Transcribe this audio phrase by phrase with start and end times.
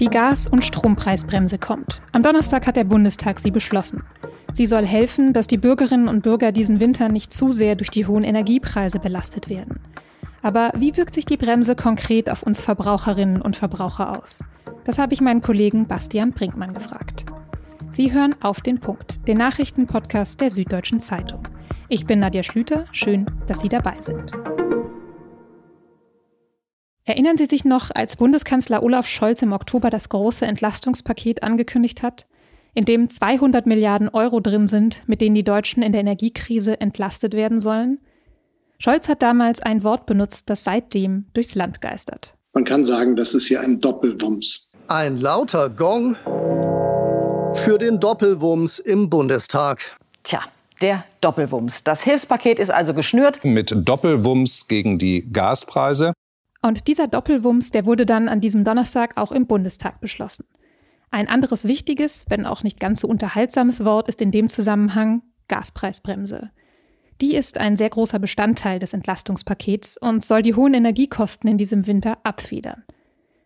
[0.00, 2.02] Die Gas- und Strompreisbremse kommt.
[2.12, 4.02] Am Donnerstag hat der Bundestag sie beschlossen.
[4.52, 8.06] Sie soll helfen, dass die Bürgerinnen und Bürger diesen Winter nicht zu sehr durch die
[8.06, 9.80] hohen Energiepreise belastet werden.
[10.42, 14.40] Aber wie wirkt sich die Bremse konkret auf uns Verbraucherinnen und Verbraucher aus?
[14.84, 17.24] Das habe ich meinen Kollegen Bastian Brinkmann gefragt.
[17.90, 21.40] Sie hören auf den Punkt, den Nachrichtenpodcast der Süddeutschen Zeitung.
[21.88, 24.32] Ich bin Nadja Schlüter, schön, dass Sie dabei sind.
[27.06, 32.24] Erinnern Sie sich noch, als Bundeskanzler Olaf Scholz im Oktober das große Entlastungspaket angekündigt hat,
[32.72, 37.34] in dem 200 Milliarden Euro drin sind, mit denen die Deutschen in der Energiekrise entlastet
[37.34, 37.98] werden sollen?
[38.78, 42.34] Scholz hat damals ein Wort benutzt, das seitdem durchs Land geistert.
[42.54, 44.70] Man kann sagen, das ist hier ein Doppelwumms.
[44.88, 46.16] Ein lauter Gong
[47.52, 49.94] für den Doppelwumms im Bundestag.
[50.22, 50.40] Tja,
[50.80, 51.84] der Doppelwumms.
[51.84, 53.44] Das Hilfspaket ist also geschnürt.
[53.44, 56.14] Mit Doppelwumms gegen die Gaspreise.
[56.64, 60.46] Und dieser Doppelwumms, der wurde dann an diesem Donnerstag auch im Bundestag beschlossen.
[61.10, 66.48] Ein anderes wichtiges, wenn auch nicht ganz so unterhaltsames Wort ist in dem Zusammenhang Gaspreisbremse.
[67.20, 71.86] Die ist ein sehr großer Bestandteil des Entlastungspakets und soll die hohen Energiekosten in diesem
[71.86, 72.82] Winter abfedern.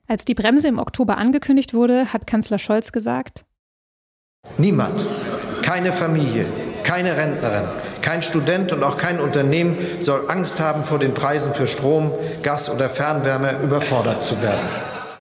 [0.07, 3.45] Als die Bremse im Oktober angekündigt wurde, hat Kanzler Scholz gesagt,
[4.59, 5.09] Niemand,
[5.63, 6.47] keine Familie,
[6.85, 7.69] keine Rentnerin,
[8.09, 12.11] kein Student und auch kein Unternehmen soll Angst haben, vor den Preisen für Strom,
[12.43, 14.67] Gas oder Fernwärme überfordert zu werden.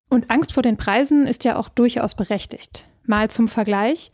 [0.07, 2.87] Und Angst vor den Preisen ist ja auch durchaus berechtigt.
[3.03, 4.13] Mal zum Vergleich.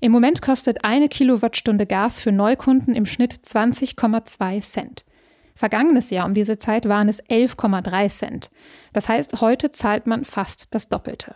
[0.00, 5.04] Im Moment kostet eine Kilowattstunde Gas für Neukunden im Schnitt 20,2 Cent.
[5.54, 8.50] Vergangenes Jahr um diese Zeit waren es 11,3 Cent.
[8.94, 11.34] Das heißt, heute zahlt man fast das Doppelte.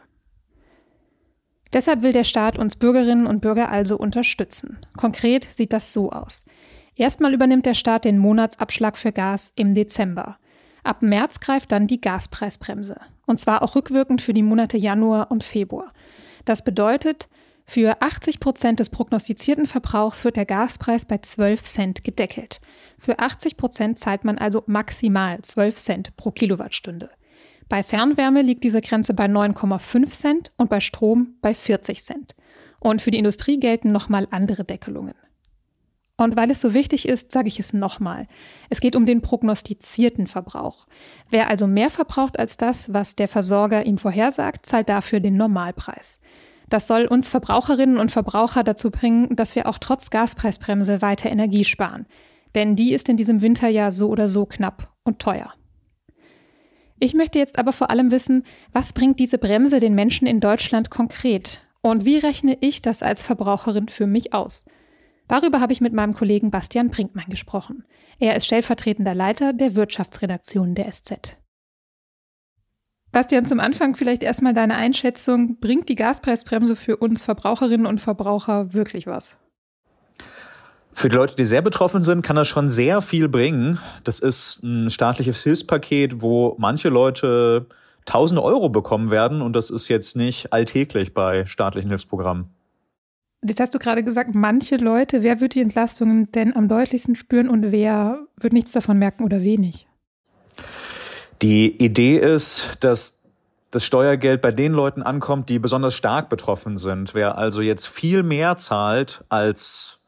[1.74, 4.78] Deshalb will der Staat uns Bürgerinnen und Bürger also unterstützen.
[4.96, 6.46] Konkret sieht das so aus.
[6.98, 10.36] Erstmal übernimmt der Staat den Monatsabschlag für Gas im Dezember.
[10.82, 12.96] Ab März greift dann die Gaspreisbremse.
[13.24, 15.92] Und zwar auch rückwirkend für die Monate Januar und Februar.
[16.44, 17.28] Das bedeutet,
[17.64, 22.60] für 80 Prozent des prognostizierten Verbrauchs wird der Gaspreis bei 12 Cent gedeckelt.
[22.98, 27.10] Für 80 Prozent zahlt man also maximal 12 Cent pro Kilowattstunde.
[27.68, 32.34] Bei Fernwärme liegt diese Grenze bei 9,5 Cent und bei Strom bei 40 Cent.
[32.80, 35.14] Und für die Industrie gelten nochmal andere Deckelungen.
[36.20, 38.26] Und weil es so wichtig ist, sage ich es nochmal.
[38.68, 40.88] Es geht um den prognostizierten Verbrauch.
[41.30, 46.18] Wer also mehr verbraucht als das, was der Versorger ihm vorhersagt, zahlt dafür den Normalpreis.
[46.68, 51.64] Das soll uns Verbraucherinnen und Verbraucher dazu bringen, dass wir auch trotz Gaspreisbremse weiter Energie
[51.64, 52.06] sparen.
[52.56, 55.54] Denn die ist in diesem Winter ja so oder so knapp und teuer.
[56.98, 58.42] Ich möchte jetzt aber vor allem wissen,
[58.72, 61.62] was bringt diese Bremse den Menschen in Deutschland konkret?
[61.80, 64.64] Und wie rechne ich das als Verbraucherin für mich aus?
[65.28, 67.84] Darüber habe ich mit meinem Kollegen Bastian Brinkmann gesprochen.
[68.18, 71.36] Er ist stellvertretender Leiter der Wirtschaftsredaktion der SZ.
[73.12, 75.60] Bastian, zum Anfang vielleicht erstmal deine Einschätzung.
[75.60, 79.36] Bringt die Gaspreisbremse für uns Verbraucherinnen und Verbraucher wirklich was?
[80.92, 83.78] Für die Leute, die sehr betroffen sind, kann das schon sehr viel bringen.
[84.04, 87.66] Das ist ein staatliches Hilfspaket, wo manche Leute
[88.04, 92.57] tausende Euro bekommen werden und das ist jetzt nicht alltäglich bei staatlichen Hilfsprogrammen.
[93.46, 97.48] Jetzt hast du gerade gesagt, manche Leute, wer wird die Entlastungen denn am deutlichsten spüren
[97.48, 99.86] und wer wird nichts davon merken oder wenig?
[101.40, 103.22] Die Idee ist, dass
[103.70, 107.14] das Steuergeld bei den Leuten ankommt, die besonders stark betroffen sind.
[107.14, 110.00] Wer also jetzt viel mehr zahlt als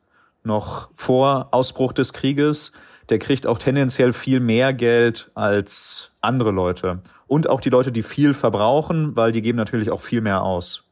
[0.42, 2.72] noch vor Ausbruch des Krieges,
[3.10, 7.00] der kriegt auch tendenziell viel mehr Geld als andere Leute.
[7.26, 10.89] Und auch die Leute, die viel verbrauchen, weil die geben natürlich auch viel mehr aus.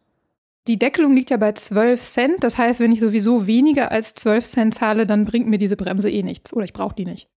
[0.68, 2.44] Die Deckelung liegt ja bei 12 Cent.
[2.44, 6.10] Das heißt, wenn ich sowieso weniger als 12 Cent zahle, dann bringt mir diese Bremse
[6.10, 7.28] eh nichts oder ich brauche die nicht.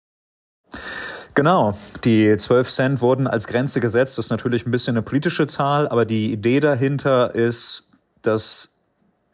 [1.33, 4.17] Genau, die 12 Cent wurden als Grenze gesetzt.
[4.17, 7.89] Das ist natürlich ein bisschen eine politische Zahl, aber die Idee dahinter ist,
[8.21, 8.77] dass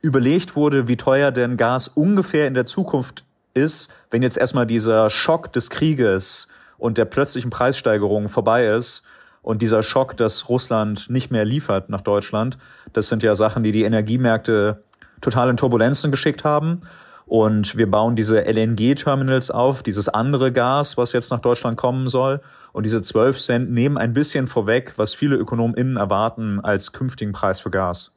[0.01, 3.25] überlegt wurde, wie teuer denn Gas ungefähr in der Zukunft
[3.55, 9.03] ist, wenn jetzt erstmal dieser Schock des Krieges und der plötzlichen Preissteigerung vorbei ist
[9.47, 12.57] und dieser Schock, dass Russland nicht mehr liefert nach Deutschland,
[12.91, 14.83] das sind ja Sachen, die die Energiemärkte
[15.21, 16.81] total in Turbulenzen geschickt haben.
[17.25, 22.41] Und wir bauen diese LNG-Terminals auf, dieses andere Gas, was jetzt nach Deutschland kommen soll.
[22.73, 27.61] Und diese 12 Cent nehmen ein bisschen vorweg, was viele ÖkonomInnen erwarten als künftigen Preis
[27.61, 28.11] für Gas.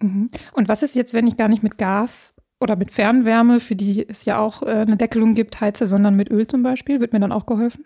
[0.00, 0.30] Mhm.
[0.52, 4.08] Und was ist jetzt, wenn ich gar nicht mit Gas oder mit Fernwärme, für die
[4.08, 7.00] es ja auch äh, eine Deckelung gibt, heize, sondern mit Öl zum Beispiel?
[7.00, 7.84] Wird mir dann auch geholfen?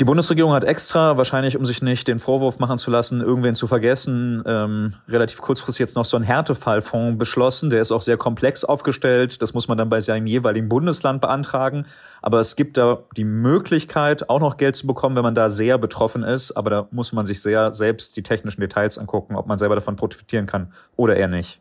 [0.00, 3.68] Die Bundesregierung hat extra, wahrscheinlich um sich nicht den Vorwurf machen zu lassen, irgendwen zu
[3.68, 7.70] vergessen, ähm, relativ kurzfristig jetzt noch so einen Härtefallfonds beschlossen.
[7.70, 9.40] Der ist auch sehr komplex aufgestellt.
[9.40, 11.86] Das muss man dann bei seinem jeweiligen Bundesland beantragen.
[12.22, 15.78] Aber es gibt da die Möglichkeit, auch noch Geld zu bekommen, wenn man da sehr
[15.78, 16.50] betroffen ist.
[16.56, 19.94] Aber da muss man sich sehr selbst die technischen Details angucken, ob man selber davon
[19.94, 21.60] profitieren kann oder eher nicht.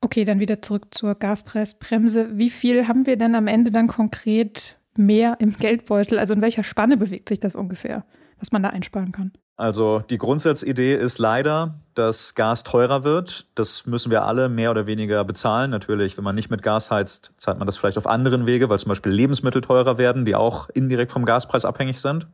[0.00, 2.38] Okay, dann wieder zurück zur Gaspreisbremse.
[2.38, 6.18] Wie viel haben wir denn am Ende dann konkret mehr im Geldbeutel?
[6.18, 8.04] Also in welcher Spanne bewegt sich das ungefähr,
[8.38, 9.32] was man da einsparen kann?
[9.56, 13.46] Also die Grundsatzidee ist leider, dass Gas teurer wird.
[13.56, 15.72] Das müssen wir alle mehr oder weniger bezahlen.
[15.72, 18.78] Natürlich, wenn man nicht mit Gas heizt, zahlt man das vielleicht auf anderen Wege, weil
[18.78, 22.28] zum Beispiel Lebensmittel teurer werden, die auch indirekt vom Gaspreis abhängig sind.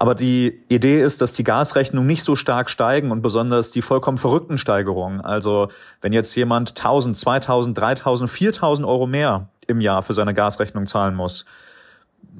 [0.00, 4.16] Aber die Idee ist, dass die Gasrechnungen nicht so stark steigen und besonders die vollkommen
[4.16, 5.20] verrückten Steigerungen.
[5.20, 10.86] Also wenn jetzt jemand 1000, 2000, 3000, 4000 Euro mehr im Jahr für seine Gasrechnung
[10.86, 11.46] zahlen muss.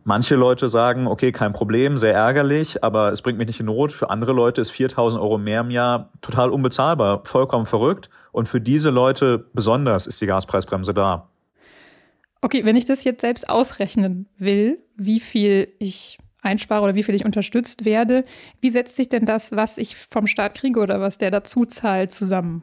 [0.05, 3.91] Manche Leute sagen, okay, kein Problem, sehr ärgerlich, aber es bringt mich nicht in Not.
[3.91, 8.09] Für andere Leute ist 4000 Euro mehr im Jahr total unbezahlbar, vollkommen verrückt.
[8.31, 11.27] Und für diese Leute besonders ist die Gaspreisbremse da.
[12.41, 17.15] Okay, wenn ich das jetzt selbst ausrechnen will, wie viel ich einspare oder wie viel
[17.15, 18.25] ich unterstützt werde,
[18.61, 22.13] wie setzt sich denn das, was ich vom Staat kriege oder was der dazu zahlt,
[22.13, 22.63] zusammen?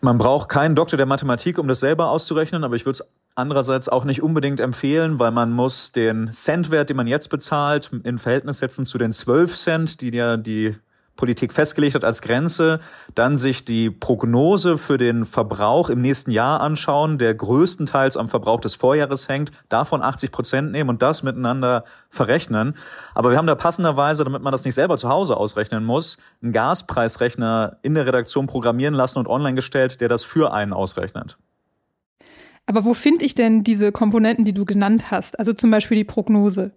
[0.00, 3.88] Man braucht keinen Doktor der Mathematik, um das selber auszurechnen, aber ich würde es andererseits
[3.88, 8.58] auch nicht unbedingt empfehlen, weil man muss den Centwert, den man jetzt bezahlt, in Verhältnis
[8.58, 10.76] setzen zu den 12 Cent, die ja die
[11.16, 12.80] Politik festgelegt hat als Grenze,
[13.14, 18.60] dann sich die Prognose für den Verbrauch im nächsten Jahr anschauen, der größtenteils am Verbrauch
[18.60, 22.74] des Vorjahres hängt, davon 80 Prozent nehmen und das miteinander verrechnen.
[23.14, 26.52] Aber wir haben da passenderweise, damit man das nicht selber zu Hause ausrechnen muss, einen
[26.52, 31.38] Gaspreisrechner in der Redaktion programmieren lassen und online gestellt, der das für einen ausrechnet.
[32.66, 35.38] Aber wo finde ich denn diese Komponenten, die du genannt hast?
[35.38, 36.72] Also zum Beispiel die Prognose.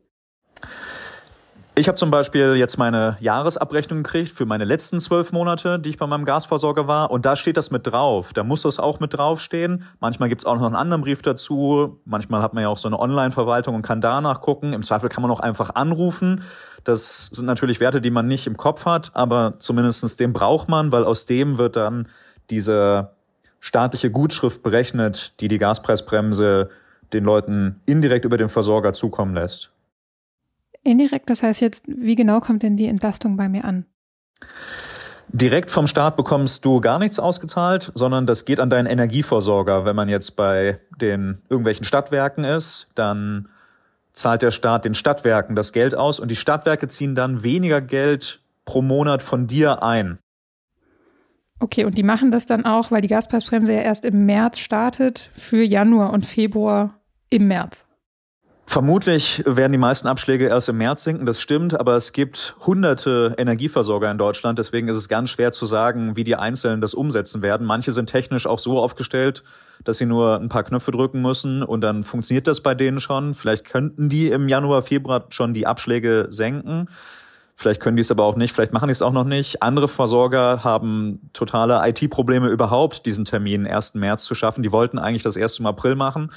[1.80, 5.98] Ich habe zum Beispiel jetzt meine Jahresabrechnung gekriegt für meine letzten zwölf Monate, die ich
[5.98, 7.10] bei meinem Gasversorger war.
[7.10, 8.34] Und da steht das mit drauf.
[8.34, 9.86] Da muss das auch mit draufstehen.
[10.02, 12.02] Manchmal gibt's auch noch einen anderen Brief dazu.
[12.04, 14.74] Manchmal hat man ja auch so eine Online-Verwaltung und kann da nachgucken.
[14.74, 16.44] Im Zweifel kann man auch einfach anrufen.
[16.84, 20.92] Das sind natürlich Werte, die man nicht im Kopf hat, aber zumindestens den braucht man,
[20.92, 22.10] weil aus dem wird dann
[22.50, 23.12] diese
[23.62, 26.72] staatliche Gutschrift berechnet, die die Gaspreisbremse
[27.14, 29.72] den Leuten indirekt über den Versorger zukommen lässt.
[30.84, 33.86] Indirekt, das heißt jetzt, wie genau kommt denn die Entlastung bei mir an?
[35.32, 39.86] Direkt vom Staat bekommst du gar nichts ausgezahlt, sondern das geht an deinen Energieversorger.
[39.86, 43.48] Wenn man jetzt bei den irgendwelchen Stadtwerken ist, dann
[44.14, 48.42] zahlt der Staat den Stadtwerken das Geld aus und die Stadtwerke ziehen dann weniger Geld
[48.66, 50.18] pro Monat von dir ein.
[51.60, 55.30] Okay, und die machen das dann auch, weil die Gaspreisbremse ja erst im März startet,
[55.34, 57.00] für Januar und Februar
[57.30, 57.86] im März.
[58.70, 63.34] Vermutlich werden die meisten Abschläge erst im März sinken, das stimmt, aber es gibt hunderte
[63.36, 67.42] Energieversorger in Deutschland, deswegen ist es ganz schwer zu sagen, wie die Einzelnen das umsetzen
[67.42, 67.66] werden.
[67.66, 69.44] Manche sind technisch auch so aufgestellt,
[69.84, 73.34] dass sie nur ein paar Knöpfe drücken müssen und dann funktioniert das bei denen schon.
[73.34, 76.90] Vielleicht könnten die im Januar, Februar schon die Abschläge senken.
[77.56, 79.64] Vielleicht können die es aber auch nicht, vielleicht machen die es auch noch nicht.
[79.64, 83.96] Andere Versorger haben totale IT-Probleme überhaupt, diesen Termin 1.
[83.96, 84.62] März zu schaffen.
[84.62, 86.30] Die wollten eigentlich das erst im April machen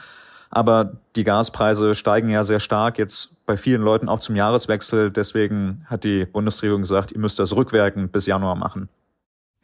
[0.54, 5.10] aber die Gaspreise steigen ja sehr stark jetzt bei vielen Leuten auch zum Jahreswechsel.
[5.10, 8.90] Deswegen hat die Bundesregierung gesagt, ihr müsst das rückwirkend bis Januar machen.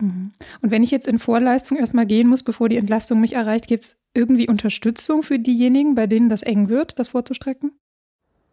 [0.01, 0.33] Mhm.
[0.63, 3.85] Und wenn ich jetzt in Vorleistung erstmal gehen muss, bevor die Entlastung mich erreicht, gibt
[3.85, 7.73] es irgendwie Unterstützung für diejenigen, bei denen das eng wird, das vorzustrecken?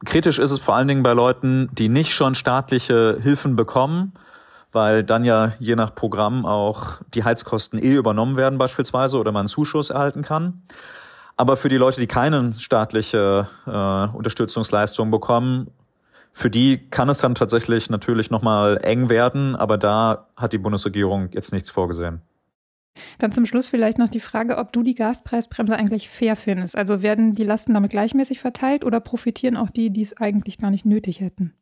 [0.03, 4.11] Kritisch ist es vor allen Dingen bei Leuten, die nicht schon staatliche Hilfen bekommen,
[4.73, 9.41] weil dann ja je nach Programm auch die Heizkosten eh übernommen werden beispielsweise oder man
[9.41, 10.63] einen Zuschuss erhalten kann.
[11.37, 15.71] Aber für die Leute, die keine staatliche äh, Unterstützungsleistung bekommen,
[16.31, 21.29] für die kann es dann tatsächlich natürlich nochmal eng werden, aber da hat die Bundesregierung
[21.31, 22.21] jetzt nichts vorgesehen.
[23.19, 26.77] Dann zum Schluss vielleicht noch die Frage, ob du die Gaspreisbremse eigentlich fair findest.
[26.77, 30.71] Also werden die Lasten damit gleichmäßig verteilt oder profitieren auch die, die es eigentlich gar
[30.71, 31.53] nicht nötig hätten?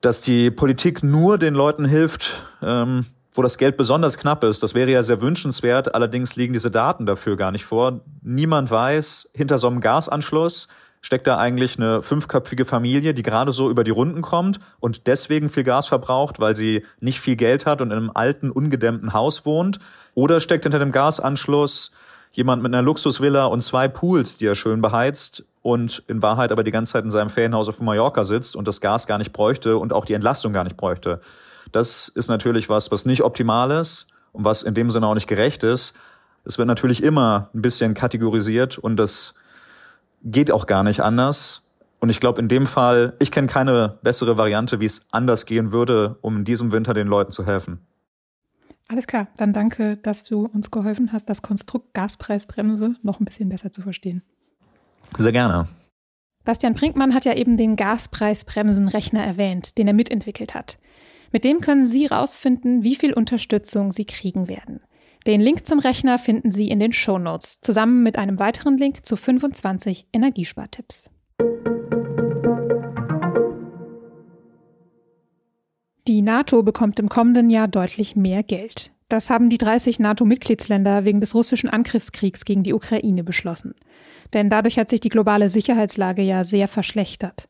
[0.00, 4.62] Dass die Politik nur den Leuten hilft, ähm, wo das Geld besonders knapp ist.
[4.62, 8.00] Das wäre ja sehr wünschenswert, allerdings liegen diese Daten dafür gar nicht vor.
[8.22, 10.68] Niemand weiß, hinter so einem Gasanschluss
[11.00, 15.48] steckt da eigentlich eine fünfköpfige Familie, die gerade so über die Runden kommt und deswegen
[15.48, 19.44] viel Gas verbraucht, weil sie nicht viel Geld hat und in einem alten, ungedämmten Haus
[19.44, 19.80] wohnt.
[20.14, 21.92] Oder steckt hinter dem Gasanschluss
[22.32, 26.64] jemand mit einer Luxusvilla und zwei Pools, die er schön beheizt und in Wahrheit aber
[26.64, 29.76] die ganze Zeit in seinem Ferienhaus auf Mallorca sitzt und das Gas gar nicht bräuchte
[29.78, 31.20] und auch die Entlastung gar nicht bräuchte.
[31.72, 35.26] Das ist natürlich was, was nicht optimal ist und was in dem Sinne auch nicht
[35.26, 35.98] gerecht ist.
[36.44, 39.34] Es wird natürlich immer ein bisschen kategorisiert und das
[40.22, 41.70] geht auch gar nicht anders.
[42.00, 45.72] Und ich glaube, in dem Fall, ich kenne keine bessere Variante, wie es anders gehen
[45.72, 47.78] würde, um in diesem Winter den Leuten zu helfen.
[48.88, 53.48] Alles klar, dann danke, dass du uns geholfen hast, das Konstrukt Gaspreisbremse noch ein bisschen
[53.48, 54.22] besser zu verstehen.
[55.16, 55.68] Sehr gerne.
[56.44, 60.78] Bastian Brinkmann hat ja eben den Gaspreisbremsenrechner erwähnt, den er mitentwickelt hat.
[61.32, 64.80] Mit dem können Sie rausfinden, wie viel Unterstützung Sie kriegen werden.
[65.26, 69.06] Den Link zum Rechner finden Sie in den Show Notes, zusammen mit einem weiteren Link
[69.06, 71.10] zu 25 Energiespartipps.
[76.06, 78.90] Die NATO bekommt im kommenden Jahr deutlich mehr Geld.
[79.08, 83.74] Das haben die 30 NATO-Mitgliedsländer wegen des russischen Angriffskriegs gegen die Ukraine beschlossen.
[84.34, 87.48] Denn dadurch hat sich die globale Sicherheitslage ja sehr verschlechtert.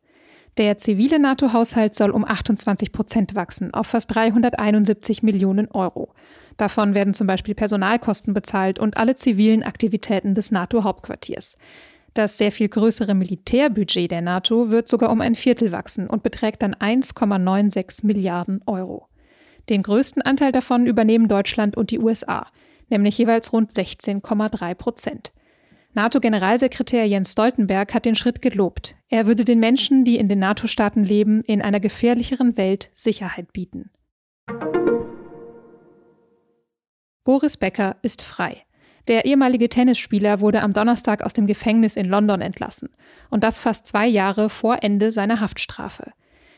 [0.58, 6.12] Der zivile NATO-Haushalt soll um 28 Prozent wachsen, auf fast 371 Millionen Euro.
[6.58, 11.56] Davon werden zum Beispiel Personalkosten bezahlt und alle zivilen Aktivitäten des NATO-Hauptquartiers.
[12.12, 16.62] Das sehr viel größere Militärbudget der NATO wird sogar um ein Viertel wachsen und beträgt
[16.62, 19.08] dann 1,96 Milliarden Euro.
[19.70, 22.46] Den größten Anteil davon übernehmen Deutschland und die USA,
[22.90, 25.32] nämlich jeweils rund 16,3 Prozent.
[25.94, 28.96] NATO-Generalsekretär Jens Stoltenberg hat den Schritt gelobt.
[29.10, 33.90] Er würde den Menschen, die in den NATO-Staaten leben, in einer gefährlicheren Welt Sicherheit bieten.
[37.24, 38.64] Boris Becker ist frei.
[39.06, 42.88] Der ehemalige Tennisspieler wurde am Donnerstag aus dem Gefängnis in London entlassen.
[43.28, 46.12] Und das fast zwei Jahre vor Ende seiner Haftstrafe.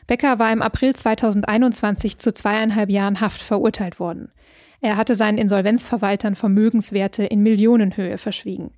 [0.07, 4.31] Becker war im April 2021 zu zweieinhalb Jahren Haft verurteilt worden.
[4.79, 8.71] Er hatte seinen Insolvenzverwaltern Vermögenswerte in Millionenhöhe verschwiegen.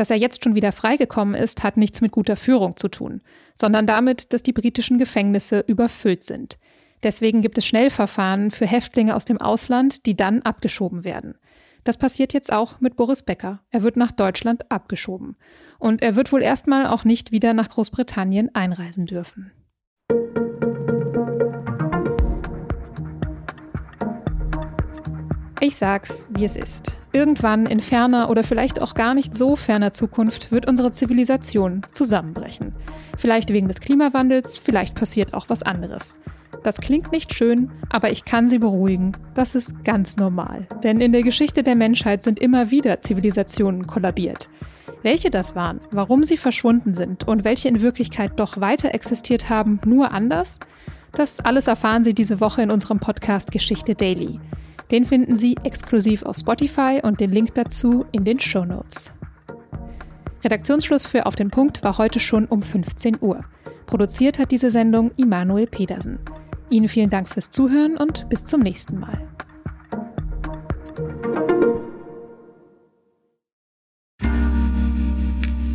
[0.00, 3.20] Dass er jetzt schon wieder freigekommen ist, hat nichts mit guter Führung zu tun,
[3.54, 6.56] sondern damit, dass die britischen Gefängnisse überfüllt sind.
[7.02, 11.34] Deswegen gibt es Schnellverfahren für Häftlinge aus dem Ausland, die dann abgeschoben werden.
[11.84, 13.60] Das passiert jetzt auch mit Boris Becker.
[13.68, 15.36] Er wird nach Deutschland abgeschoben.
[15.78, 19.52] Und er wird wohl erstmal auch nicht wieder nach Großbritannien einreisen dürfen.
[25.62, 26.96] Ich sag's, wie es ist.
[27.12, 32.72] Irgendwann in ferner oder vielleicht auch gar nicht so ferner Zukunft wird unsere Zivilisation zusammenbrechen.
[33.18, 36.18] Vielleicht wegen des Klimawandels, vielleicht passiert auch was anderes.
[36.62, 40.66] Das klingt nicht schön, aber ich kann Sie beruhigen, das ist ganz normal.
[40.82, 44.48] Denn in der Geschichte der Menschheit sind immer wieder Zivilisationen kollabiert.
[45.02, 49.78] Welche das waren, warum sie verschwunden sind und welche in Wirklichkeit doch weiter existiert haben,
[49.84, 50.58] nur anders,
[51.12, 54.40] das alles erfahren Sie diese Woche in unserem Podcast Geschichte Daily.
[54.90, 59.12] Den finden Sie exklusiv auf Spotify und den Link dazu in den Show Notes.
[60.42, 63.44] Redaktionsschluss für Auf den Punkt war heute schon um 15 Uhr.
[63.86, 66.18] Produziert hat diese Sendung Immanuel Pedersen.
[66.70, 69.28] Ihnen vielen Dank fürs Zuhören und bis zum nächsten Mal.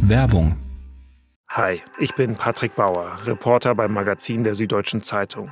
[0.01, 0.55] Werbung.
[1.49, 5.51] Hi, ich bin Patrick Bauer, Reporter beim Magazin der Süddeutschen Zeitung.